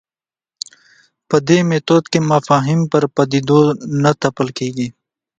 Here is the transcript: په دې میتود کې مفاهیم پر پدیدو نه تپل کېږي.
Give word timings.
په 1.29 1.37
دې 1.47 1.59
میتود 1.69 2.03
کې 2.11 2.19
مفاهیم 2.31 2.81
پر 2.91 3.03
پدیدو 3.15 3.59
نه 4.03 4.11
تپل 4.21 4.47
کېږي. 4.57 4.87